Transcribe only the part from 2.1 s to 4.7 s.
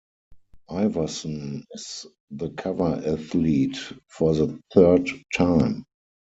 the cover athlete for the